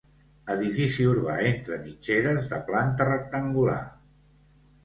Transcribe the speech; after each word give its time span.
Edifici 0.53 1.05
urbà 1.09 1.35
entre 1.49 1.77
mitgeres 1.83 2.49
de 2.55 2.61
planta 2.71 3.09
rectangular. 3.13 3.81